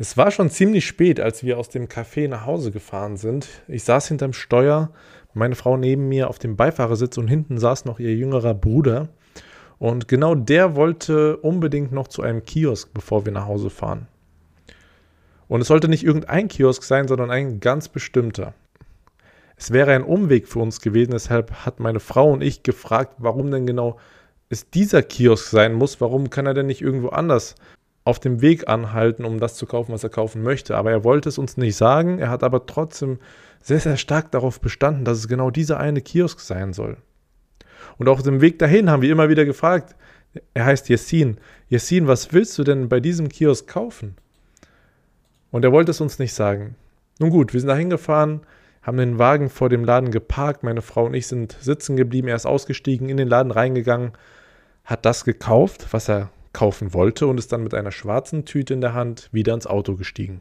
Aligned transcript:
Es 0.00 0.16
war 0.16 0.30
schon 0.30 0.48
ziemlich 0.48 0.86
spät, 0.86 1.18
als 1.18 1.42
wir 1.42 1.58
aus 1.58 1.70
dem 1.70 1.88
Café 1.88 2.28
nach 2.28 2.46
Hause 2.46 2.70
gefahren 2.70 3.16
sind. 3.16 3.48
Ich 3.66 3.82
saß 3.82 4.06
hinterm 4.06 4.32
Steuer, 4.32 4.92
meine 5.34 5.56
Frau 5.56 5.76
neben 5.76 6.08
mir 6.08 6.30
auf 6.30 6.38
dem 6.38 6.56
Beifahrersitz 6.56 7.18
und 7.18 7.26
hinten 7.26 7.58
saß 7.58 7.84
noch 7.84 7.98
ihr 7.98 8.14
jüngerer 8.14 8.54
Bruder. 8.54 9.08
Und 9.80 10.06
genau 10.06 10.36
der 10.36 10.76
wollte 10.76 11.36
unbedingt 11.38 11.90
noch 11.90 12.06
zu 12.06 12.22
einem 12.22 12.44
Kiosk, 12.44 12.94
bevor 12.94 13.24
wir 13.24 13.32
nach 13.32 13.46
Hause 13.46 13.70
fahren. 13.70 14.06
Und 15.48 15.62
es 15.62 15.66
sollte 15.66 15.88
nicht 15.88 16.04
irgendein 16.04 16.46
Kiosk 16.46 16.84
sein, 16.84 17.08
sondern 17.08 17.32
ein 17.32 17.58
ganz 17.58 17.88
bestimmter. 17.88 18.54
Es 19.56 19.72
wäre 19.72 19.90
ein 19.90 20.04
Umweg 20.04 20.46
für 20.46 20.60
uns 20.60 20.80
gewesen, 20.80 21.10
deshalb 21.10 21.66
hat 21.66 21.80
meine 21.80 21.98
Frau 21.98 22.30
und 22.30 22.42
ich 22.42 22.62
gefragt, 22.62 23.16
warum 23.18 23.50
denn 23.50 23.66
genau 23.66 23.98
es 24.48 24.70
dieser 24.70 25.02
Kiosk 25.02 25.48
sein 25.50 25.74
muss. 25.74 26.00
Warum 26.00 26.30
kann 26.30 26.46
er 26.46 26.54
denn 26.54 26.66
nicht 26.66 26.82
irgendwo 26.82 27.08
anders 27.08 27.56
auf 28.08 28.18
dem 28.18 28.40
Weg 28.40 28.68
anhalten, 28.68 29.26
um 29.26 29.38
das 29.38 29.54
zu 29.54 29.66
kaufen, 29.66 29.92
was 29.92 30.02
er 30.02 30.08
kaufen 30.08 30.42
möchte. 30.42 30.78
Aber 30.78 30.90
er 30.90 31.04
wollte 31.04 31.28
es 31.28 31.36
uns 31.36 31.58
nicht 31.58 31.76
sagen. 31.76 32.18
Er 32.18 32.30
hat 32.30 32.42
aber 32.42 32.64
trotzdem 32.64 33.18
sehr, 33.60 33.80
sehr 33.80 33.98
stark 33.98 34.30
darauf 34.30 34.62
bestanden, 34.62 35.04
dass 35.04 35.18
es 35.18 35.28
genau 35.28 35.50
dieser 35.50 35.78
eine 35.78 36.00
Kiosk 36.00 36.40
sein 36.40 36.72
soll. 36.72 36.96
Und 37.98 38.08
auf 38.08 38.22
dem 38.22 38.40
Weg 38.40 38.58
dahin 38.58 38.88
haben 38.88 39.02
wir 39.02 39.12
immer 39.12 39.28
wieder 39.28 39.44
gefragt, 39.44 39.94
er 40.54 40.64
heißt 40.64 40.88
Yessin, 40.88 41.36
Yessin, 41.70 42.06
was 42.06 42.32
willst 42.32 42.56
du 42.56 42.64
denn 42.64 42.88
bei 42.88 42.98
diesem 42.98 43.28
Kiosk 43.28 43.66
kaufen? 43.68 44.16
Und 45.50 45.66
er 45.66 45.72
wollte 45.72 45.90
es 45.90 46.00
uns 46.00 46.18
nicht 46.18 46.32
sagen. 46.32 46.76
Nun 47.18 47.28
gut, 47.28 47.52
wir 47.52 47.60
sind 47.60 47.68
da 47.68 47.76
hingefahren, 47.76 48.40
haben 48.80 48.96
den 48.96 49.18
Wagen 49.18 49.50
vor 49.50 49.68
dem 49.68 49.84
Laden 49.84 50.10
geparkt, 50.10 50.62
meine 50.62 50.80
Frau 50.80 51.04
und 51.04 51.14
ich 51.14 51.26
sind 51.26 51.58
sitzen 51.60 51.94
geblieben, 51.96 52.28
er 52.28 52.36
ist 52.36 52.46
ausgestiegen, 52.46 53.10
in 53.10 53.18
den 53.18 53.28
Laden 53.28 53.52
reingegangen, 53.52 54.12
hat 54.84 55.04
das 55.04 55.26
gekauft, 55.26 55.88
was 55.90 56.08
er 56.08 56.30
kaufen 56.52 56.94
wollte 56.94 57.26
und 57.26 57.38
ist 57.38 57.52
dann 57.52 57.62
mit 57.62 57.74
einer 57.74 57.92
schwarzen 57.92 58.44
Tüte 58.44 58.74
in 58.74 58.80
der 58.80 58.94
Hand 58.94 59.28
wieder 59.32 59.54
ins 59.54 59.66
Auto 59.66 59.96
gestiegen. 59.96 60.40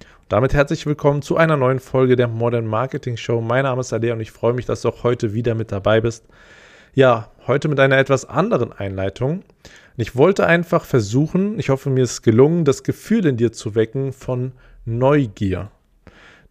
Und 0.00 0.32
damit 0.32 0.54
herzlich 0.54 0.86
willkommen 0.86 1.22
zu 1.22 1.36
einer 1.36 1.56
neuen 1.56 1.80
Folge 1.80 2.16
der 2.16 2.28
Modern 2.28 2.66
Marketing 2.66 3.16
Show. 3.16 3.40
Mein 3.40 3.64
Name 3.64 3.80
ist 3.80 3.92
Ade 3.92 4.12
und 4.12 4.20
ich 4.20 4.32
freue 4.32 4.54
mich, 4.54 4.66
dass 4.66 4.82
du 4.82 4.88
auch 4.88 5.04
heute 5.04 5.34
wieder 5.34 5.54
mit 5.54 5.70
dabei 5.70 6.00
bist. 6.00 6.24
Ja, 6.94 7.30
heute 7.46 7.68
mit 7.68 7.78
einer 7.80 7.98
etwas 7.98 8.24
anderen 8.24 8.72
Einleitung. 8.72 9.42
Ich 9.96 10.16
wollte 10.16 10.46
einfach 10.46 10.84
versuchen, 10.84 11.58
ich 11.58 11.68
hoffe, 11.68 11.90
mir 11.90 12.04
ist 12.04 12.22
gelungen, 12.22 12.64
das 12.64 12.82
Gefühl 12.82 13.26
in 13.26 13.36
dir 13.36 13.52
zu 13.52 13.74
wecken 13.74 14.12
von 14.12 14.52
Neugier. 14.84 15.70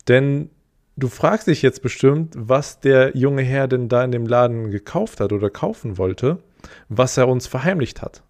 Denn 0.08 0.50
du 0.95 1.08
fragst 1.08 1.47
dich 1.47 1.62
jetzt 1.62 1.81
bestimmt, 1.81 2.34
was 2.38 2.80
der 2.80 3.18
junge 3.18 3.42
Herr 3.42 3.68
denn 3.68 3.90
da 3.90 4.03
in 4.03 4.12
dem 4.12 4.25
Laden 4.25 4.72
gekauft 4.72 5.20
hat 5.20 5.34
oder 5.34 5.50
kaufen 5.50 5.97
wollte 5.97 6.40
was 6.89 7.17
er 7.17 7.28
uns 7.28 7.47
verheimlicht 7.47 8.02
hat. 8.02 8.23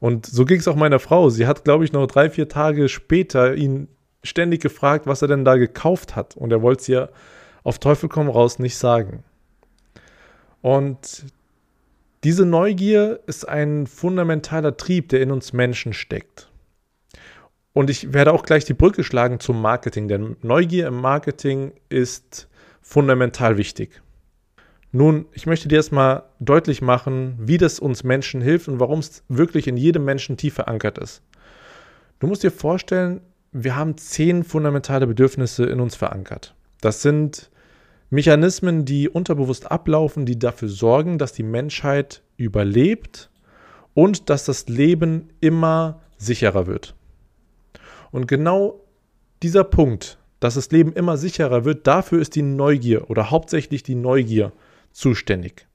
Und 0.00 0.26
so 0.26 0.44
ging 0.44 0.60
es 0.60 0.68
auch 0.68 0.76
meiner 0.76 0.98
Frau. 0.98 1.30
Sie 1.30 1.46
hat, 1.46 1.64
glaube 1.64 1.84
ich, 1.84 1.92
noch 1.92 2.06
drei, 2.06 2.28
vier 2.28 2.48
Tage 2.48 2.88
später 2.88 3.54
ihn 3.54 3.88
ständig 4.22 4.60
gefragt, 4.60 5.06
was 5.06 5.22
er 5.22 5.28
denn 5.28 5.44
da 5.44 5.56
gekauft 5.56 6.16
hat. 6.16 6.36
Und 6.36 6.52
er 6.52 6.62
wollte 6.62 6.82
es 6.82 6.88
ihr 6.88 7.10
auf 7.62 7.78
Teufel 7.78 8.08
komm 8.08 8.28
raus 8.28 8.58
nicht 8.58 8.76
sagen. 8.76 9.24
Und 10.60 11.24
diese 12.22 12.46
Neugier 12.46 13.20
ist 13.26 13.48
ein 13.48 13.86
fundamentaler 13.86 14.76
Trieb, 14.76 15.10
der 15.10 15.20
in 15.20 15.30
uns 15.30 15.52
Menschen 15.52 15.92
steckt. 15.92 16.48
Und 17.74 17.90
ich 17.90 18.12
werde 18.12 18.32
auch 18.32 18.44
gleich 18.44 18.64
die 18.64 18.72
Brücke 18.72 19.04
schlagen 19.04 19.40
zum 19.40 19.60
Marketing, 19.60 20.08
denn 20.08 20.36
Neugier 20.42 20.86
im 20.86 21.00
Marketing 21.00 21.72
ist 21.88 22.48
fundamental 22.80 23.58
wichtig. 23.58 24.00
Nun, 24.94 25.26
ich 25.32 25.46
möchte 25.46 25.66
dir 25.66 25.74
erstmal 25.74 26.22
deutlich 26.38 26.80
machen, 26.80 27.34
wie 27.40 27.58
das 27.58 27.80
uns 27.80 28.04
Menschen 28.04 28.40
hilft 28.40 28.68
und 28.68 28.78
warum 28.78 29.00
es 29.00 29.24
wirklich 29.28 29.66
in 29.66 29.76
jedem 29.76 30.04
Menschen 30.04 30.36
tief 30.36 30.54
verankert 30.54 30.98
ist. 30.98 31.20
Du 32.20 32.28
musst 32.28 32.44
dir 32.44 32.52
vorstellen, 32.52 33.20
wir 33.50 33.74
haben 33.74 33.96
zehn 33.96 34.44
fundamentale 34.44 35.08
Bedürfnisse 35.08 35.64
in 35.64 35.80
uns 35.80 35.96
verankert. 35.96 36.54
Das 36.80 37.02
sind 37.02 37.50
Mechanismen, 38.08 38.84
die 38.84 39.08
unterbewusst 39.08 39.68
ablaufen, 39.68 40.26
die 40.26 40.38
dafür 40.38 40.68
sorgen, 40.68 41.18
dass 41.18 41.32
die 41.32 41.42
Menschheit 41.42 42.22
überlebt 42.36 43.30
und 43.94 44.30
dass 44.30 44.44
das 44.44 44.68
Leben 44.68 45.30
immer 45.40 46.02
sicherer 46.18 46.68
wird. 46.68 46.94
Und 48.12 48.28
genau 48.28 48.80
dieser 49.42 49.64
Punkt, 49.64 50.18
dass 50.38 50.54
das 50.54 50.70
Leben 50.70 50.92
immer 50.92 51.16
sicherer 51.16 51.64
wird, 51.64 51.84
dafür 51.88 52.20
ist 52.20 52.36
die 52.36 52.42
Neugier 52.42 53.10
oder 53.10 53.32
hauptsächlich 53.32 53.82
die 53.82 53.96
Neugier 53.96 54.52
zuständig. 54.94 55.66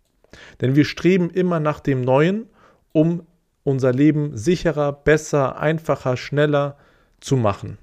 Denn 0.61 0.75
wir 0.75 0.85
streben 0.85 1.29
immer 1.29 1.59
nach 1.59 1.79
dem 1.79 2.01
Neuen, 2.01 2.47
um 2.91 3.23
unser 3.63 3.93
Leben 3.93 4.35
sicherer, 4.35 4.91
besser, 4.91 5.59
einfacher, 5.59 6.17
schneller 6.17 6.77
zu 7.19 7.35
machen. 7.35 7.77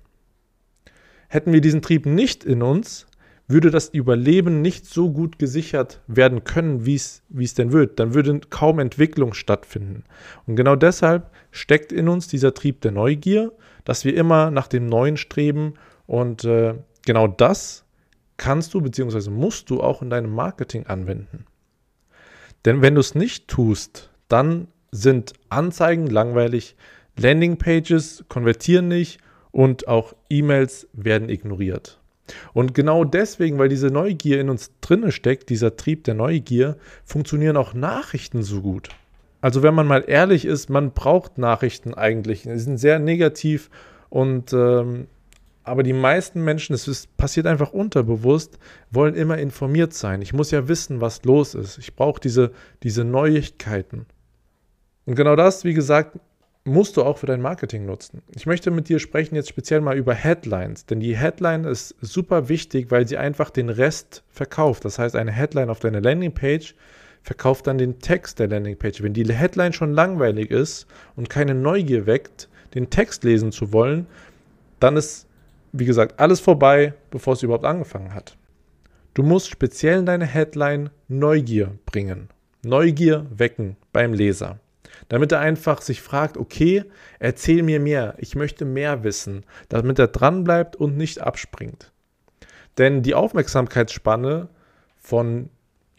Hätten 1.29 1.53
wir 1.53 1.61
diesen 1.61 1.83
Trieb 1.83 2.07
nicht 2.07 2.45
in 2.45 2.63
uns, 2.63 3.07
würde 3.49 3.71
das 3.71 3.89
Überleben 3.89 4.61
nicht 4.61 4.87
so 4.87 5.11
gut 5.13 5.39
gesichert 5.39 6.01
werden 6.09 6.43
können, 6.45 6.85
wie 6.85 6.95
es 6.95 7.55
denn 7.55 7.73
wird. 7.73 8.01
Dann 8.01 8.15
würde 8.15 8.41
kaum 8.51 8.79
Entwicklung 8.81 9.35
stattfinden. 9.35 10.05
Und 10.47 10.57
genau 10.57 10.75
deshalb 10.75 11.31
steckt 11.53 11.93
in 11.93 12.09
uns 12.09 12.27
dieser 12.27 12.55
Trieb 12.55 12.81
der 12.81 12.93
Neugier, 12.93 13.53
dass 13.85 14.05
wir 14.05 14.17
immer 14.17 14.51
nach 14.51 14.67
dem 14.67 14.87
Neuen 14.87 15.17
streben. 15.17 15.75
Und 16.07 16.45
äh, 16.45 16.75
genau 17.05 17.29
das 17.29 17.86
kannst 18.37 18.75
du 18.75 18.81
bzw. 18.81 19.31
musst 19.31 19.71
du 19.71 19.83
auch 19.83 20.03
in 20.03 20.11
deinem 20.11 20.35
Marketing 20.35 20.87
anwenden. 20.87 21.47
Denn 22.65 22.83
wenn 22.83 22.95
du 22.95 23.01
es 23.01 23.15
nicht 23.15 23.49
tust, 23.49 24.11
dann 24.29 24.69
sind 24.91 25.35
Anzeigen 25.49 26.07
langweilig, 26.07 26.77
Landingpages 27.17 28.25
konvertieren 28.29 28.89
nicht 28.89 29.21
und 29.53 29.89
auch 29.89 30.15
E-Mails 30.29 30.89
werden 30.93 31.29
ignoriert. 31.29 31.99
Und 32.53 32.75
genau 32.75 33.05
deswegen, 33.05 33.59
weil 33.59 33.69
diese 33.69 33.89
Neugier 33.89 34.41
in 34.41 34.51
uns 34.51 34.73
drinne 34.81 35.13
steckt, 35.13 35.49
dieser 35.49 35.77
Trieb 35.77 36.05
der 36.05 36.15
Neugier, 36.15 36.77
funktionieren 37.05 37.57
auch 37.57 37.73
Nachrichten 37.73 38.43
so 38.43 38.61
gut. 38.63 38.89
Also 39.41 39.63
wenn 39.63 39.75
man 39.75 39.87
mal 39.87 40.05
ehrlich 40.07 40.45
ist, 40.45 40.71
man 40.71 40.91
braucht 40.91 41.39
Nachrichten 41.39 41.95
eigentlich. 41.95 42.43
Sie 42.43 42.59
sind 42.59 42.79
sehr 42.79 42.99
negativ 42.99 43.71
und 44.09 44.53
ähm, 44.53 45.07
aber 45.67 45.83
die 45.83 45.93
meisten 45.93 46.45
Menschen, 46.45 46.75
es 46.75 47.07
passiert 47.17 47.47
einfach 47.47 47.73
unterbewusst, 47.73 48.59
wollen 48.91 49.15
immer 49.15 49.39
informiert 49.39 49.93
sein. 49.95 50.23
Ich 50.23 50.33
muss 50.33 50.51
ja 50.51 50.69
wissen, 50.69 51.01
was 51.01 51.25
los 51.25 51.55
ist. 51.55 51.79
Ich 51.79 51.97
brauche 51.97 52.21
diese, 52.21 52.53
diese 52.83 53.05
Neuigkeiten. 53.05 54.07
Und 55.07 55.17
genau 55.17 55.35
das, 55.35 55.65
wie 55.65 55.75
gesagt, 55.75 56.19
musst 56.65 56.97
du 56.97 57.03
auch 57.03 57.19
für 57.19 57.27
dein 57.27 57.41
Marketing 57.41 57.85
nutzen. 57.87 58.23
Ich 58.35 58.47
möchte 58.47 58.71
mit 58.71 58.89
dir 58.89 58.99
sprechen 58.99 59.35
jetzt 59.35 59.49
speziell 59.49 59.81
mal 59.81 59.97
über 59.97 60.15
Headlines, 60.15 60.87
denn 60.87 61.01
die 61.01 61.17
Headline 61.17 61.65
ist 61.65 61.95
super 62.01 62.49
wichtig, 62.49 62.91
weil 62.91 63.07
sie 63.07 63.17
einfach 63.17 63.51
den 63.51 63.69
Rest 63.69 64.25
verkauft. 64.29 64.85
Das 64.85 64.99
heißt, 64.99 65.17
eine 65.17 65.33
Headline 65.33 65.71
auf 65.71 65.79
deiner 65.79 66.01
Landingpage 66.01 66.75
verkauft 67.23 67.67
dann 67.67 67.79
den 67.79 67.99
Text 67.99 68.39
der 68.39 68.49
Landingpage. 68.49 69.03
Wenn 69.03 69.15
die 69.15 69.33
Headline 69.33 69.73
schon 69.73 69.93
langweilig 69.93 70.51
ist 70.51 70.87
und 71.17 71.29
keine 71.29 71.55
Neugier 71.55 72.07
weckt, 72.07 72.49
den 72.75 72.91
Text 72.91 73.25
lesen 73.25 73.53
zu 73.53 73.73
wollen, 73.73 74.07
dann 74.81 74.97
ist 74.97 75.27
wie 75.79 75.85
gesagt, 75.85 76.21
alles 76.21 76.41
vorbei, 76.41 76.95
bevor 77.11 77.35
es 77.35 77.43
überhaupt 77.43 77.65
angefangen 77.65 78.15
hat. 78.15 78.37
Du 79.15 79.23
musst 79.23 79.49
speziell 79.49 80.01
in 80.01 80.07
deine 80.07 80.27
Headline 80.27 80.91
Neugier 81.09 81.79
bringen. 81.87 82.29
Neugier 82.63 83.27
wecken 83.31 83.77
beim 83.93 84.13
Leser. 84.13 84.59
Damit 85.09 85.33
er 85.33 85.41
einfach 85.41 85.81
sich 85.81 86.03
fragt, 86.03 86.37
okay, 86.37 86.85
erzähl 87.19 87.63
mir 87.63 87.81
mehr, 87.81 88.15
ich 88.19 88.35
möchte 88.35 88.65
mehr 88.65 89.05
wissen, 89.05 89.45
damit 89.69 89.99
er 89.99 90.09
dranbleibt 90.09 90.77
und 90.77 90.97
nicht 90.97 91.21
abspringt. 91.21 91.93
Denn 92.79 93.03
die 93.03 93.15
Aufmerksamkeitsspanne 93.15 94.49
von 94.99 95.51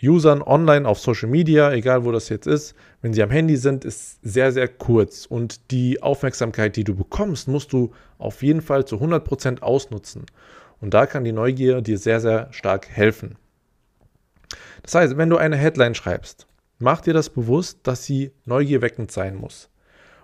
Usern 0.02 0.44
online 0.44 0.88
auf 0.88 1.00
Social 1.00 1.30
Media, 1.30 1.72
egal 1.72 2.06
wo 2.06 2.12
das 2.12 2.30
jetzt 2.30 2.46
ist, 2.46 2.76
wenn 3.02 3.14
sie 3.14 3.24
am 3.24 3.32
Handy 3.32 3.58
sind, 3.58 3.84
ist 3.84 4.20
sehr, 4.22 4.52
sehr 4.52 4.68
kurz. 4.68 5.26
Und 5.26 5.72
die 5.72 6.04
Aufmerksamkeit, 6.04 6.76
die 6.76 6.84
du 6.84 6.96
bekommst, 6.96 7.48
musst 7.48 7.74
du 7.74 7.92
auf 8.20 8.44
jeden 8.44 8.62
Fall 8.62 8.86
zu 8.86 8.98
100% 8.98 9.62
ausnutzen. 9.62 10.26
Und 10.80 10.94
da 10.94 11.08
kann 11.08 11.24
die 11.24 11.32
Neugier 11.32 11.82
dir 11.82 11.98
sehr, 11.98 12.20
sehr 12.20 12.48
stark 12.52 12.88
helfen. 12.90 13.38
Das 14.84 14.94
heißt, 14.96 15.18
wenn 15.18 15.30
du 15.30 15.38
eine 15.38 15.58
Headline 15.58 15.96
schreibst, 15.96 16.48
mach 16.78 17.02
dir 17.02 17.14
das 17.14 17.30
bewusst, 17.30 17.80
dass 17.84 18.06
sie 18.06 18.32
neugierweckend 18.46 19.12
sein 19.12 19.36
muss. 19.36 19.70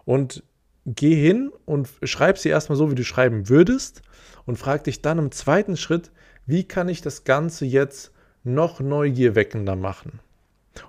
Und 0.05 0.43
geh 0.85 1.15
hin 1.15 1.51
und 1.65 1.89
schreib 2.03 2.37
sie 2.37 2.49
erstmal 2.49 2.77
so, 2.77 2.91
wie 2.91 2.95
du 2.95 3.03
schreiben 3.03 3.49
würdest 3.49 4.01
und 4.45 4.57
frag 4.57 4.83
dich 4.83 5.01
dann 5.01 5.17
im 5.17 5.31
zweiten 5.31 5.77
Schritt, 5.77 6.11
wie 6.45 6.63
kann 6.65 6.89
ich 6.89 7.01
das 7.01 7.23
Ganze 7.23 7.65
jetzt 7.65 8.12
noch 8.43 8.79
neugierweckender 8.79 9.75
machen. 9.75 10.19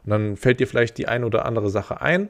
Und 0.04 0.10
dann 0.10 0.36
fällt 0.36 0.60
dir 0.60 0.66
vielleicht 0.66 0.98
die 0.98 1.08
eine 1.08 1.26
oder 1.26 1.44
andere 1.44 1.70
Sache 1.70 2.00
ein. 2.00 2.28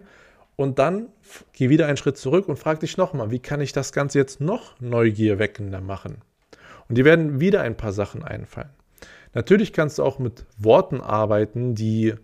Und 0.57 0.79
dann 0.79 1.09
geh 1.53 1.69
wieder 1.69 1.87
einen 1.87 1.97
Schritt 1.97 2.17
zurück 2.17 2.49
und 2.49 2.59
frag 2.59 2.81
dich 2.81 2.97
nochmal, 2.97 3.31
wie 3.31 3.41
kann 3.41 3.61
ich 3.61 3.73
das 3.73 3.93
Ganze 3.93 4.19
jetzt 4.19 4.41
noch 4.41 4.81
neugierweckender 4.81 5.81
machen? 5.81 6.19
Und 6.89 6.97
dir 6.97 7.05
werden 7.05 7.41
wieder 7.41 7.63
ein 7.63 7.77
paar 7.77 7.93
Sachen 7.93 8.23
einfallen. 8.23 8.71
Natürlich 9.33 9.73
kannst 9.73 9.99
du 9.99 10.05
auch 10.05 10.19
mit 10.19 10.47
Worten 10.59 11.01
arbeiten, 11.01 11.75
die 11.75 12.15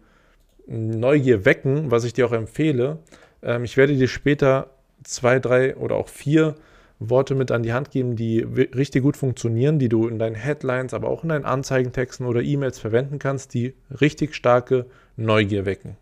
Neugier 0.66 1.44
wecken, 1.44 1.90
was 1.90 2.04
ich 2.04 2.12
dir 2.12 2.26
auch 2.26 2.32
empfehle. 2.32 2.98
Ähm, 3.42 3.64
ich 3.64 3.76
werde 3.76 3.96
dir 3.96 4.06
später 4.06 4.70
zwei, 5.02 5.40
drei 5.40 5.76
oder 5.76 5.96
auch 5.96 6.08
vier 6.08 6.54
Worte 7.00 7.34
mit 7.34 7.50
an 7.50 7.62
die 7.62 7.72
Hand 7.72 7.90
geben, 7.90 8.14
die 8.14 8.40
richtig 8.40 9.02
gut 9.02 9.16
funktionieren, 9.16 9.78
die 9.78 9.88
du 9.88 10.06
in 10.06 10.18
deinen 10.18 10.34
Headlines, 10.34 10.92
aber 10.94 11.08
auch 11.08 11.22
in 11.22 11.30
deinen 11.30 11.46
Anzeigentexten 11.46 12.26
oder 12.26 12.42
E-Mails 12.42 12.78
verwenden 12.78 13.18
kannst, 13.18 13.54
die 13.54 13.74
richtig 14.00 14.34
starke 14.34 14.86
Neugier 15.16 15.64
wecken. 15.64 15.96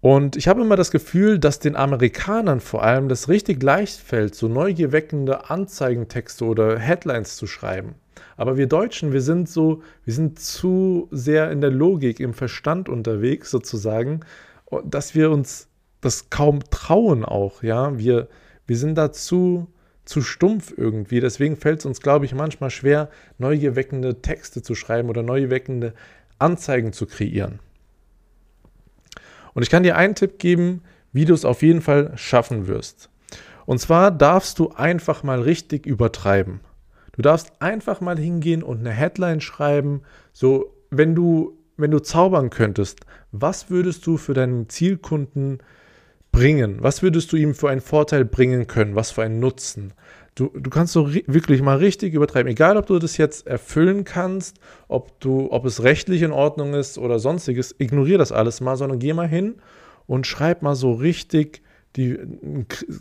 Und 0.00 0.36
ich 0.36 0.48
habe 0.48 0.60
immer 0.60 0.76
das 0.76 0.90
Gefühl, 0.90 1.38
dass 1.38 1.58
den 1.58 1.76
Amerikanern 1.76 2.60
vor 2.60 2.82
allem 2.82 3.08
das 3.08 3.28
richtig 3.28 3.62
leicht 3.62 3.98
fällt, 3.98 4.34
so 4.34 4.48
neugierweckende 4.48 5.50
Anzeigentexte 5.50 6.44
oder 6.44 6.78
Headlines 6.78 7.36
zu 7.36 7.46
schreiben. 7.46 7.94
Aber 8.36 8.56
wir 8.56 8.66
Deutschen, 8.66 9.12
wir 9.12 9.22
sind 9.22 9.48
so, 9.48 9.82
wir 10.04 10.14
sind 10.14 10.38
zu 10.38 11.08
sehr 11.10 11.50
in 11.50 11.60
der 11.60 11.70
Logik, 11.70 12.20
im 12.20 12.34
Verstand 12.34 12.88
unterwegs 12.88 13.50
sozusagen, 13.50 14.20
dass 14.84 15.14
wir 15.14 15.30
uns 15.30 15.68
das 16.00 16.30
kaum 16.30 16.60
trauen 16.70 17.24
auch, 17.24 17.62
ja. 17.62 17.98
Wir, 17.98 18.28
wir 18.66 18.76
sind 18.76 18.96
da 18.96 19.12
zu, 19.12 19.68
stumpf 20.06 20.72
irgendwie. 20.76 21.20
Deswegen 21.20 21.56
fällt 21.56 21.80
es 21.80 21.86
uns, 21.86 22.00
glaube 22.00 22.24
ich, 22.24 22.34
manchmal 22.34 22.70
schwer, 22.70 23.10
neugierweckende 23.38 24.20
Texte 24.22 24.62
zu 24.62 24.74
schreiben 24.74 25.08
oder 25.08 25.22
neugierweckende 25.22 25.94
Anzeigen 26.38 26.92
zu 26.92 27.06
kreieren. 27.06 27.60
Und 29.54 29.62
ich 29.62 29.70
kann 29.70 29.82
dir 29.82 29.96
einen 29.96 30.14
Tipp 30.14 30.38
geben, 30.38 30.82
wie 31.12 31.24
du 31.24 31.32
es 31.32 31.44
auf 31.44 31.62
jeden 31.62 31.80
Fall 31.80 32.12
schaffen 32.16 32.66
wirst. 32.66 33.08
Und 33.66 33.78
zwar 33.80 34.10
darfst 34.10 34.58
du 34.58 34.70
einfach 34.70 35.22
mal 35.22 35.40
richtig 35.40 35.86
übertreiben. 35.86 36.60
Du 37.12 37.22
darfst 37.22 37.52
einfach 37.60 38.00
mal 38.00 38.18
hingehen 38.18 38.62
und 38.62 38.80
eine 38.80 38.90
Headline 38.90 39.40
schreiben, 39.40 40.02
so 40.32 40.74
wenn 40.90 41.14
du 41.14 41.56
wenn 41.76 41.90
du 41.90 41.98
zaubern 41.98 42.50
könntest, 42.50 43.00
was 43.32 43.70
würdest 43.70 44.06
du 44.06 44.16
für 44.16 44.34
deinen 44.34 44.68
Zielkunden 44.68 45.58
bringen? 46.34 46.78
Was 46.80 47.02
würdest 47.02 47.32
du 47.32 47.36
ihm 47.36 47.54
für 47.54 47.70
einen 47.70 47.80
Vorteil 47.80 48.24
bringen 48.24 48.66
können? 48.66 48.94
Was 48.94 49.12
für 49.12 49.22
einen 49.22 49.40
Nutzen? 49.40 49.92
Du, 50.34 50.50
du 50.52 50.68
kannst 50.68 50.92
so 50.92 51.14
wirklich 51.14 51.62
mal 51.62 51.76
richtig 51.76 52.12
übertreiben. 52.12 52.50
Egal, 52.50 52.76
ob 52.76 52.86
du 52.86 52.98
das 52.98 53.16
jetzt 53.16 53.46
erfüllen 53.46 54.02
kannst, 54.02 54.58
ob, 54.88 55.20
du, 55.20 55.52
ob 55.52 55.64
es 55.64 55.84
rechtlich 55.84 56.22
in 56.22 56.32
Ordnung 56.32 56.74
ist 56.74 56.98
oder 56.98 57.20
sonstiges, 57.20 57.74
ignoriere 57.78 58.18
das 58.18 58.32
alles 58.32 58.60
mal, 58.60 58.76
sondern 58.76 58.98
geh 58.98 59.12
mal 59.12 59.28
hin 59.28 59.54
und 60.06 60.26
schreib 60.26 60.62
mal 60.62 60.74
so 60.74 60.92
richtig 60.92 61.62
die 61.94 62.18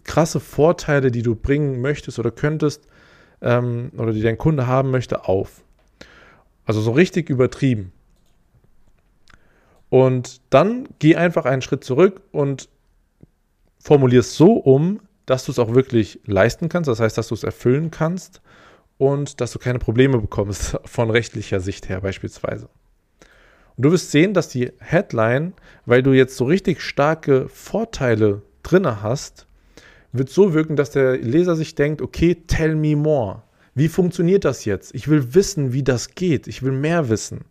krasse 0.03 0.39
Vorteile, 0.39 1.09
die 1.09 1.23
du 1.23 1.33
bringen 1.33 1.81
möchtest 1.81 2.19
oder 2.19 2.29
könntest 2.29 2.87
ähm, 3.41 3.91
oder 3.97 4.13
die 4.13 4.21
dein 4.21 4.37
Kunde 4.37 4.67
haben 4.67 4.91
möchte, 4.91 5.27
auf. 5.27 5.63
Also 6.65 6.81
so 6.81 6.91
richtig 6.91 7.31
übertrieben. 7.31 7.91
Und 9.89 10.41
dann 10.51 10.87
geh 10.99 11.15
einfach 11.15 11.45
einen 11.45 11.63
Schritt 11.63 11.83
zurück 11.83 12.21
und 12.31 12.69
formulier 13.83 14.21
es 14.21 14.35
so 14.35 14.53
um, 14.53 15.01
dass 15.25 15.45
du 15.45 15.51
es 15.51 15.59
auch 15.59 15.73
wirklich 15.75 16.19
leisten 16.25 16.69
kannst, 16.69 16.87
das 16.87 16.99
heißt, 16.99 17.17
dass 17.17 17.27
du 17.27 17.35
es 17.35 17.43
erfüllen 17.43 17.91
kannst 17.91 18.41
und 18.97 19.41
dass 19.41 19.51
du 19.51 19.59
keine 19.59 19.79
Probleme 19.79 20.19
bekommst 20.19 20.77
von 20.85 21.09
rechtlicher 21.09 21.59
Sicht 21.59 21.89
her 21.89 22.01
beispielsweise. 22.01 22.69
Und 23.75 23.85
du 23.85 23.91
wirst 23.91 24.11
sehen, 24.11 24.33
dass 24.33 24.49
die 24.49 24.71
Headline, 24.79 25.53
weil 25.85 26.03
du 26.03 26.13
jetzt 26.13 26.37
so 26.37 26.45
richtig 26.45 26.81
starke 26.81 27.49
Vorteile 27.49 28.41
drinne 28.61 29.01
hast, 29.01 29.47
wird 30.11 30.29
so 30.29 30.53
wirken, 30.53 30.75
dass 30.75 30.91
der 30.91 31.17
Leser 31.17 31.55
sich 31.55 31.75
denkt, 31.75 32.01
okay, 32.01 32.35
tell 32.47 32.75
me 32.75 32.95
more. 32.95 33.41
Wie 33.73 33.87
funktioniert 33.87 34.45
das 34.45 34.65
jetzt? 34.65 34.93
Ich 34.93 35.07
will 35.07 35.33
wissen, 35.33 35.73
wie 35.73 35.83
das 35.83 36.13
geht. 36.13 36.47
Ich 36.47 36.61
will 36.61 36.71
mehr 36.71 37.09
wissen. 37.09 37.45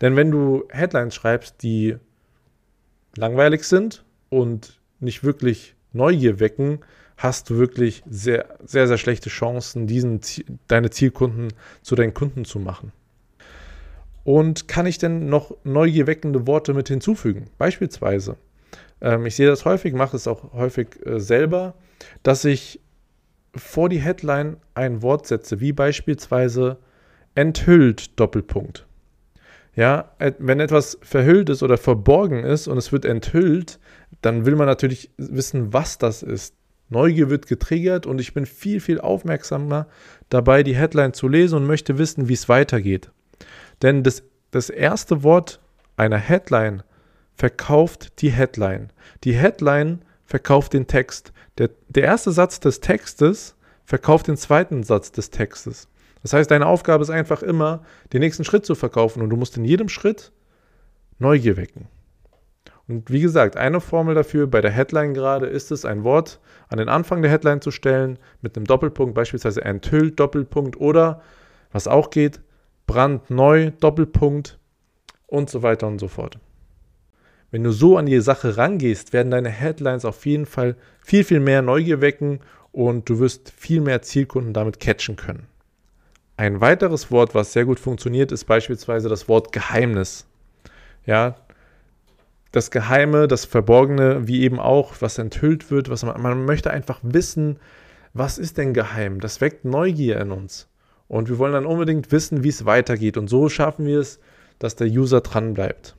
Denn 0.00 0.14
wenn 0.14 0.30
du 0.30 0.64
Headlines 0.70 1.14
schreibst, 1.16 1.62
die 1.62 1.96
langweilig 3.16 3.64
sind 3.64 4.04
und 4.30 4.78
nicht 5.04 5.24
wirklich 5.24 5.74
Neugier 5.92 6.40
wecken, 6.40 6.80
hast 7.16 7.50
du 7.50 7.58
wirklich 7.58 8.02
sehr, 8.08 8.58
sehr, 8.64 8.88
sehr 8.88 8.98
schlechte 8.98 9.30
Chancen, 9.30 9.86
diesen, 9.86 10.20
deine 10.66 10.90
Zielkunden 10.90 11.48
zu 11.82 11.94
deinen 11.94 12.14
Kunden 12.14 12.44
zu 12.44 12.58
machen. 12.58 12.92
Und 14.24 14.68
kann 14.68 14.86
ich 14.86 14.98
denn 14.98 15.28
noch 15.28 15.54
Neugier 15.64 16.06
weckende 16.06 16.46
Worte 16.46 16.74
mit 16.74 16.88
hinzufügen? 16.88 17.50
Beispielsweise, 17.58 18.36
ähm, 19.00 19.26
ich 19.26 19.36
sehe 19.36 19.46
das 19.46 19.64
häufig, 19.64 19.92
mache 19.92 20.16
es 20.16 20.26
auch 20.26 20.52
häufig 20.54 20.88
äh, 21.06 21.20
selber, 21.20 21.74
dass 22.22 22.44
ich 22.44 22.80
vor 23.54 23.88
die 23.88 24.00
Headline 24.00 24.56
ein 24.74 25.02
Wort 25.02 25.26
setze, 25.26 25.60
wie 25.60 25.72
beispielsweise 25.72 26.78
enthüllt 27.34 28.18
Doppelpunkt. 28.18 28.86
Ja, 29.76 30.12
wenn 30.38 30.60
etwas 30.60 30.98
verhüllt 31.02 31.48
ist 31.50 31.62
oder 31.62 31.76
verborgen 31.76 32.44
ist 32.44 32.68
und 32.68 32.78
es 32.78 32.92
wird 32.92 33.04
enthüllt, 33.04 33.80
dann 34.22 34.46
will 34.46 34.54
man 34.54 34.66
natürlich 34.66 35.10
wissen, 35.16 35.72
was 35.72 35.98
das 35.98 36.22
ist. 36.22 36.54
Neugier 36.90 37.28
wird 37.28 37.48
getriggert 37.48 38.06
und 38.06 38.20
ich 38.20 38.34
bin 38.34 38.46
viel, 38.46 38.78
viel 38.78 39.00
aufmerksamer 39.00 39.88
dabei, 40.28 40.62
die 40.62 40.76
Headline 40.76 41.12
zu 41.12 41.28
lesen 41.28 41.56
und 41.56 41.66
möchte 41.66 41.98
wissen, 41.98 42.28
wie 42.28 42.34
es 42.34 42.48
weitergeht. 42.48 43.10
Denn 43.82 44.02
das, 44.02 44.22
das 44.50 44.70
erste 44.70 45.22
Wort 45.22 45.60
einer 45.96 46.18
Headline 46.18 46.82
verkauft 47.36 48.20
die 48.22 48.30
Headline. 48.30 48.92
Die 49.24 49.34
Headline 49.34 50.02
verkauft 50.24 50.72
den 50.72 50.86
Text. 50.86 51.32
Der, 51.58 51.70
der 51.88 52.04
erste 52.04 52.30
Satz 52.30 52.60
des 52.60 52.80
Textes 52.80 53.56
verkauft 53.84 54.28
den 54.28 54.36
zweiten 54.36 54.82
Satz 54.82 55.10
des 55.10 55.30
Textes. 55.30 55.88
Das 56.24 56.32
heißt, 56.32 56.50
deine 56.50 56.66
Aufgabe 56.66 57.02
ist 57.02 57.10
einfach 57.10 57.42
immer, 57.42 57.82
den 58.14 58.20
nächsten 58.20 58.44
Schritt 58.44 58.64
zu 58.64 58.74
verkaufen 58.74 59.22
und 59.22 59.28
du 59.28 59.36
musst 59.36 59.58
in 59.58 59.64
jedem 59.64 59.90
Schritt 59.90 60.32
Neugier 61.18 61.58
wecken. 61.58 61.86
Und 62.88 63.10
wie 63.10 63.20
gesagt, 63.20 63.58
eine 63.58 63.80
Formel 63.80 64.14
dafür 64.14 64.46
bei 64.46 64.62
der 64.62 64.70
Headline 64.70 65.12
gerade 65.12 65.46
ist 65.46 65.70
es, 65.70 65.84
ein 65.84 66.02
Wort 66.02 66.40
an 66.68 66.78
den 66.78 66.88
Anfang 66.88 67.20
der 67.20 67.30
Headline 67.30 67.60
zu 67.60 67.70
stellen 67.70 68.18
mit 68.40 68.56
einem 68.56 68.66
Doppelpunkt, 68.66 69.14
beispielsweise 69.14 69.62
enthüllt 69.62 70.18
Doppelpunkt 70.18 70.80
oder, 70.80 71.20
was 71.72 71.86
auch 71.86 72.08
geht, 72.08 72.40
brandneu 72.86 73.70
Doppelpunkt 73.80 74.58
und 75.26 75.50
so 75.50 75.62
weiter 75.62 75.86
und 75.86 75.98
so 75.98 76.08
fort. 76.08 76.38
Wenn 77.50 77.64
du 77.64 77.70
so 77.70 77.98
an 77.98 78.06
die 78.06 78.20
Sache 78.20 78.56
rangehst, 78.56 79.12
werden 79.12 79.30
deine 79.30 79.50
Headlines 79.50 80.06
auf 80.06 80.24
jeden 80.24 80.46
Fall 80.46 80.76
viel, 81.04 81.22
viel 81.22 81.40
mehr 81.40 81.60
Neugier 81.60 82.00
wecken 82.00 82.40
und 82.72 83.10
du 83.10 83.18
wirst 83.18 83.52
viel 83.54 83.82
mehr 83.82 84.00
Zielkunden 84.00 84.54
damit 84.54 84.80
catchen 84.80 85.16
können. 85.16 85.48
Ein 86.36 86.60
weiteres 86.60 87.10
Wort, 87.10 87.34
was 87.34 87.52
sehr 87.52 87.64
gut 87.64 87.78
funktioniert, 87.78 88.32
ist 88.32 88.44
beispielsweise 88.44 89.08
das 89.08 89.28
Wort 89.28 89.52
Geheimnis. 89.52 90.26
Ja, 91.06 91.36
das 92.50 92.70
Geheime, 92.70 93.28
das 93.28 93.44
Verborgene, 93.44 94.26
wie 94.26 94.42
eben 94.42 94.58
auch, 94.58 94.94
was 95.00 95.18
enthüllt 95.18 95.70
wird, 95.70 95.90
was 95.90 96.04
man, 96.04 96.20
man 96.20 96.44
möchte 96.44 96.70
einfach 96.70 97.00
wissen, 97.02 97.58
was 98.12 98.38
ist 98.38 98.58
denn 98.58 98.74
geheim? 98.74 99.20
Das 99.20 99.40
weckt 99.40 99.64
Neugier 99.64 100.20
in 100.20 100.30
uns. 100.30 100.68
Und 101.08 101.28
wir 101.28 101.38
wollen 101.38 101.52
dann 101.52 101.66
unbedingt 101.66 102.12
wissen, 102.12 102.44
wie 102.44 102.48
es 102.48 102.64
weitergeht. 102.64 103.16
Und 103.16 103.28
so 103.28 103.48
schaffen 103.48 103.86
wir 103.86 104.00
es, 104.00 104.20
dass 104.58 104.76
der 104.76 104.86
User 104.86 105.20
dran 105.20 105.54
bleibt. 105.54 105.96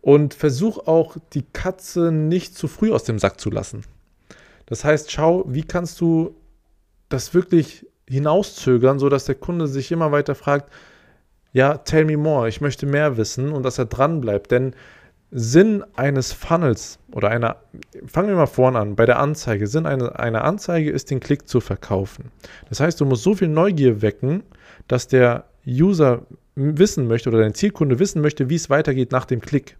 Und 0.00 0.34
versuch 0.34 0.86
auch, 0.86 1.16
die 1.34 1.44
Katze 1.52 2.10
nicht 2.10 2.56
zu 2.56 2.68
früh 2.68 2.92
aus 2.92 3.04
dem 3.04 3.18
Sack 3.18 3.40
zu 3.40 3.50
lassen. 3.50 3.82
Das 4.66 4.84
heißt, 4.84 5.10
schau, 5.10 5.44
wie 5.48 5.64
kannst 5.64 6.00
du 6.00 6.34
das 7.08 7.34
wirklich 7.34 7.86
hinauszögern, 8.10 8.98
sodass 8.98 9.24
der 9.24 9.36
Kunde 9.36 9.66
sich 9.66 9.92
immer 9.92 10.12
weiter 10.12 10.34
fragt, 10.34 10.70
ja, 11.52 11.78
tell 11.78 12.04
me 12.04 12.16
more, 12.16 12.48
ich 12.48 12.60
möchte 12.60 12.86
mehr 12.86 13.16
wissen 13.16 13.52
und 13.52 13.64
dass 13.64 13.78
er 13.78 13.86
dran 13.86 14.20
bleibt. 14.20 14.50
Denn 14.50 14.74
Sinn 15.32 15.84
eines 15.94 16.32
Funnels 16.32 16.98
oder 17.12 17.28
einer, 17.28 17.56
fangen 18.06 18.28
wir 18.28 18.36
mal 18.36 18.46
vorne 18.46 18.78
an, 18.78 18.96
bei 18.96 19.06
der 19.06 19.18
Anzeige. 19.20 19.66
Sinn 19.66 19.86
einer, 19.86 20.18
einer 20.18 20.44
Anzeige 20.44 20.90
ist, 20.90 21.10
den 21.10 21.20
Klick 21.20 21.48
zu 21.48 21.60
verkaufen. 21.60 22.30
Das 22.68 22.80
heißt, 22.80 23.00
du 23.00 23.04
musst 23.04 23.22
so 23.22 23.34
viel 23.34 23.48
Neugier 23.48 24.02
wecken, 24.02 24.42
dass 24.88 25.06
der 25.06 25.44
User 25.66 26.26
wissen 26.56 27.06
möchte 27.06 27.28
oder 27.28 27.38
dein 27.38 27.54
Zielkunde 27.54 27.98
wissen 27.98 28.22
möchte, 28.22 28.50
wie 28.50 28.56
es 28.56 28.70
weitergeht 28.70 29.12
nach 29.12 29.24
dem 29.24 29.40
Klick. 29.40 29.76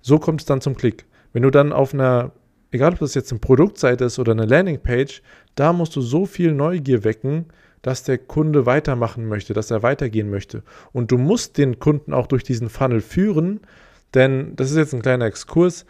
So 0.00 0.18
kommt 0.18 0.40
es 0.40 0.46
dann 0.46 0.60
zum 0.60 0.76
Klick. 0.76 1.06
Wenn 1.32 1.42
du 1.42 1.50
dann 1.50 1.72
auf 1.72 1.94
einer, 1.94 2.32
egal 2.72 2.92
ob 2.92 2.98
das 2.98 3.14
jetzt 3.14 3.30
eine 3.30 3.40
Produktseite 3.40 4.06
ist 4.06 4.18
oder 4.18 4.32
eine 4.32 4.46
Landingpage, 4.46 5.22
da 5.58 5.72
musst 5.72 5.96
du 5.96 6.00
so 6.00 6.26
viel 6.26 6.52
Neugier 6.52 7.04
wecken, 7.04 7.46
dass 7.82 8.02
der 8.02 8.18
Kunde 8.18 8.66
weitermachen 8.66 9.26
möchte, 9.26 9.54
dass 9.54 9.70
er 9.70 9.82
weitergehen 9.82 10.30
möchte. 10.30 10.62
Und 10.92 11.10
du 11.10 11.18
musst 11.18 11.58
den 11.58 11.78
Kunden 11.78 12.12
auch 12.12 12.26
durch 12.26 12.44
diesen 12.44 12.68
Funnel 12.68 13.00
führen, 13.00 13.60
denn 14.14 14.54
das 14.56 14.70
ist 14.70 14.76
jetzt 14.76 14.94
ein 14.94 15.02
kleiner 15.02 15.26
Exkurs. 15.26 15.86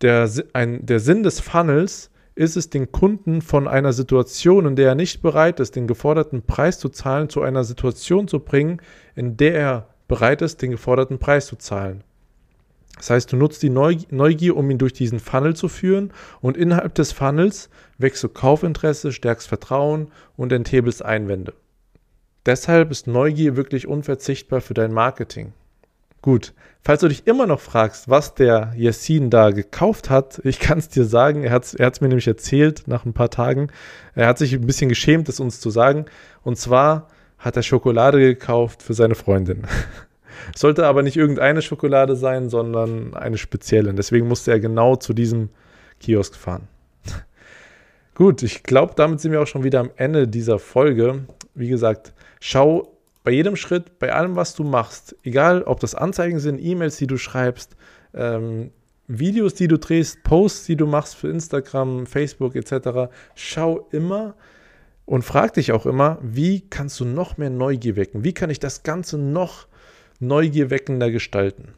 Der, 0.00 0.28
ein, 0.52 0.84
der 0.84 1.00
Sinn 1.00 1.22
des 1.22 1.40
Funnels 1.40 2.10
ist 2.34 2.56
es, 2.56 2.70
den 2.70 2.90
Kunden 2.90 3.42
von 3.42 3.68
einer 3.68 3.92
Situation, 3.92 4.66
in 4.66 4.76
der 4.76 4.88
er 4.88 4.94
nicht 4.94 5.22
bereit 5.22 5.60
ist, 5.60 5.76
den 5.76 5.86
geforderten 5.86 6.42
Preis 6.42 6.78
zu 6.78 6.88
zahlen, 6.88 7.28
zu 7.28 7.42
einer 7.42 7.64
Situation 7.64 8.28
zu 8.28 8.40
bringen, 8.40 8.80
in 9.14 9.36
der 9.36 9.54
er 9.54 9.88
bereit 10.08 10.42
ist, 10.42 10.62
den 10.62 10.70
geforderten 10.70 11.18
Preis 11.18 11.46
zu 11.46 11.56
zahlen. 11.56 12.02
Das 12.96 13.10
heißt, 13.10 13.32
du 13.32 13.36
nutzt 13.36 13.62
die 13.62 13.70
Neugier, 13.70 14.56
um 14.56 14.70
ihn 14.70 14.78
durch 14.78 14.92
diesen 14.92 15.18
Funnel 15.18 15.56
zu 15.56 15.68
führen 15.68 16.12
und 16.40 16.56
innerhalb 16.56 16.94
des 16.94 17.12
Funnels 17.12 17.70
wächst 17.98 18.22
du 18.22 18.28
Kaufinteresse, 18.28 19.12
stärkst 19.12 19.48
Vertrauen 19.48 20.12
und 20.36 20.52
enthebelst 20.52 21.04
Einwände. 21.04 21.54
Deshalb 22.44 22.90
ist 22.90 23.06
Neugier 23.06 23.56
wirklich 23.56 23.86
unverzichtbar 23.86 24.60
für 24.60 24.74
dein 24.74 24.92
Marketing. 24.92 25.52
Gut, 26.22 26.54
falls 26.82 27.00
du 27.00 27.08
dich 27.08 27.26
immer 27.26 27.46
noch 27.46 27.60
fragst, 27.60 28.08
was 28.08 28.34
der 28.34 28.72
Yassin 28.76 29.30
da 29.30 29.50
gekauft 29.50 30.08
hat, 30.10 30.40
ich 30.44 30.60
kann 30.60 30.78
es 30.78 30.88
dir 30.88 31.04
sagen, 31.04 31.42
er 31.42 31.50
hat 31.50 31.64
es 31.64 31.74
er 31.74 31.90
mir 32.00 32.08
nämlich 32.08 32.28
erzählt 32.28 32.84
nach 32.86 33.04
ein 33.04 33.12
paar 33.12 33.30
Tagen. 33.30 33.68
Er 34.14 34.28
hat 34.28 34.38
sich 34.38 34.52
ein 34.54 34.66
bisschen 34.66 34.88
geschämt, 34.88 35.28
es 35.28 35.40
uns 35.40 35.60
zu 35.60 35.70
sagen. 35.70 36.06
Und 36.42 36.58
zwar 36.58 37.08
hat 37.38 37.56
er 37.56 37.62
Schokolade 37.62 38.20
gekauft 38.20 38.82
für 38.82 38.94
seine 38.94 39.16
Freundin. 39.16 39.66
Sollte 40.54 40.86
aber 40.86 41.02
nicht 41.02 41.16
irgendeine 41.16 41.62
Schokolade 41.62 42.16
sein, 42.16 42.48
sondern 42.48 43.14
eine 43.14 43.38
spezielle. 43.38 43.92
Deswegen 43.94 44.28
musste 44.28 44.50
er 44.52 44.60
genau 44.60 44.96
zu 44.96 45.12
diesem 45.12 45.50
Kiosk 46.00 46.34
fahren. 46.34 46.68
Gut, 48.14 48.42
ich 48.42 48.62
glaube, 48.62 48.94
damit 48.96 49.20
sind 49.20 49.32
wir 49.32 49.40
auch 49.40 49.46
schon 49.46 49.64
wieder 49.64 49.80
am 49.80 49.90
Ende 49.96 50.28
dieser 50.28 50.58
Folge. 50.58 51.26
Wie 51.54 51.68
gesagt, 51.68 52.12
schau 52.40 52.92
bei 53.24 53.30
jedem 53.30 53.56
Schritt, 53.56 53.98
bei 53.98 54.12
allem, 54.12 54.36
was 54.36 54.54
du 54.54 54.64
machst, 54.64 55.16
egal 55.22 55.62
ob 55.62 55.80
das 55.80 55.94
Anzeigen 55.94 56.40
sind, 56.40 56.58
E-Mails, 56.58 56.96
die 56.96 57.06
du 57.06 57.16
schreibst, 57.16 57.76
ähm, 58.14 58.70
Videos, 59.06 59.54
die 59.54 59.68
du 59.68 59.78
drehst, 59.78 60.22
Posts, 60.24 60.66
die 60.66 60.76
du 60.76 60.86
machst 60.86 61.16
für 61.16 61.28
Instagram, 61.28 62.06
Facebook 62.06 62.56
etc., 62.56 63.12
schau 63.34 63.86
immer 63.90 64.34
und 65.04 65.22
frag 65.22 65.54
dich 65.54 65.72
auch 65.72 65.86
immer, 65.86 66.18
wie 66.22 66.60
kannst 66.68 66.98
du 67.00 67.04
noch 67.04 67.36
mehr 67.36 67.50
Neugier 67.50 67.96
wecken? 67.96 68.24
Wie 68.24 68.32
kann 68.32 68.50
ich 68.50 68.60
das 68.60 68.82
Ganze 68.82 69.18
noch 69.18 69.66
neugierweckender 70.22 71.10
gestalten? 71.10 71.74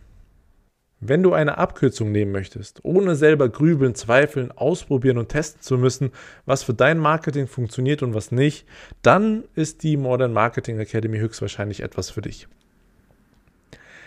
Wenn 1.00 1.22
du 1.22 1.32
eine 1.32 1.58
Abkürzung 1.58 2.12
nehmen 2.12 2.32
möchtest, 2.32 2.84
ohne 2.84 3.16
selber 3.16 3.48
grübeln, 3.48 3.94
zweifeln, 3.94 4.52
ausprobieren 4.52 5.18
und 5.18 5.28
testen 5.28 5.60
zu 5.60 5.76
müssen, 5.76 6.12
was 6.46 6.62
für 6.62 6.72
dein 6.72 6.98
Marketing 6.98 7.46
funktioniert 7.46 8.02
und 8.02 8.14
was 8.14 8.32
nicht, 8.32 8.66
dann 9.02 9.44
ist 9.54 9.82
die 9.82 9.96
Modern 9.96 10.32
Marketing 10.32 10.78
Academy 10.78 11.18
höchstwahrscheinlich 11.18 11.80
etwas 11.80 12.10
für 12.10 12.22
dich. 12.22 12.48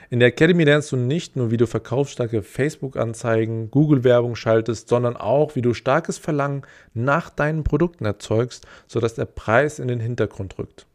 In 0.10 0.20
der 0.20 0.30
Academy 0.30 0.64
lernst 0.64 0.92
du 0.92 0.96
nicht 0.96 1.36
nur, 1.36 1.52
wie 1.52 1.58
du 1.58 1.68
verkaufsstarke 1.68 2.42
Facebook-Anzeigen, 2.42 3.70
Google-Werbung 3.70 4.36
schaltest, 4.36 4.88
sondern 4.88 5.18
auch, 5.18 5.56
wie 5.56 5.62
du 5.62 5.74
starkes 5.74 6.18
Verlangen 6.18 6.62
nach 6.94 7.30
deinen 7.30 7.64
Produkten 7.64 8.06
erzeugst, 8.06 8.66
sodass 8.88 9.16
der 9.16 9.26
Preis 9.26 9.80
in 9.80 9.90
den 9.90 10.00
Hintergrund 10.00 10.58
rückt. 10.58 10.88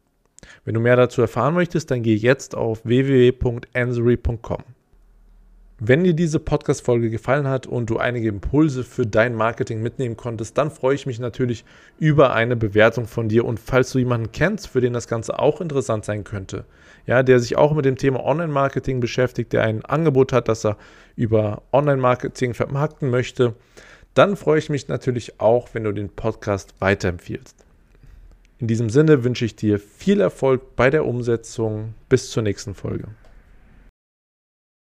Wenn 0.64 0.74
du 0.74 0.80
mehr 0.80 0.96
dazu 0.96 1.20
erfahren 1.20 1.54
möchtest, 1.54 1.90
dann 1.90 2.02
geh 2.02 2.14
jetzt 2.14 2.54
auf 2.54 2.84
www.ansory.com. 2.84 4.64
Wenn 5.84 6.04
dir 6.04 6.14
diese 6.14 6.38
Podcast-Folge 6.38 7.10
gefallen 7.10 7.48
hat 7.48 7.66
und 7.66 7.90
du 7.90 7.98
einige 7.98 8.28
Impulse 8.28 8.84
für 8.84 9.04
dein 9.04 9.34
Marketing 9.34 9.82
mitnehmen 9.82 10.16
konntest, 10.16 10.56
dann 10.56 10.70
freue 10.70 10.94
ich 10.94 11.06
mich 11.06 11.18
natürlich 11.18 11.64
über 11.98 12.34
eine 12.34 12.54
Bewertung 12.54 13.08
von 13.08 13.28
dir. 13.28 13.44
Und 13.44 13.58
falls 13.58 13.90
du 13.90 13.98
jemanden 13.98 14.30
kennst, 14.30 14.68
für 14.68 14.80
den 14.80 14.92
das 14.92 15.08
Ganze 15.08 15.40
auch 15.40 15.60
interessant 15.60 16.04
sein 16.04 16.22
könnte, 16.22 16.66
ja, 17.04 17.24
der 17.24 17.40
sich 17.40 17.56
auch 17.56 17.74
mit 17.74 17.84
dem 17.84 17.96
Thema 17.96 18.24
Online-Marketing 18.24 19.00
beschäftigt, 19.00 19.52
der 19.52 19.64
ein 19.64 19.84
Angebot 19.84 20.32
hat, 20.32 20.46
das 20.46 20.64
er 20.64 20.76
über 21.16 21.62
Online-Marketing 21.72 22.54
vermarkten 22.54 23.10
möchte, 23.10 23.56
dann 24.14 24.36
freue 24.36 24.60
ich 24.60 24.70
mich 24.70 24.86
natürlich 24.86 25.40
auch, 25.40 25.70
wenn 25.72 25.82
du 25.82 25.90
den 25.90 26.10
Podcast 26.10 26.74
weiterempfiehlst. 26.78 27.66
In 28.62 28.68
diesem 28.68 28.90
Sinne 28.90 29.24
wünsche 29.24 29.44
ich 29.44 29.56
dir 29.56 29.80
viel 29.80 30.20
Erfolg 30.20 30.76
bei 30.76 30.88
der 30.88 31.04
Umsetzung. 31.04 31.94
Bis 32.08 32.30
zur 32.30 32.44
nächsten 32.44 32.76
Folge. 32.76 33.08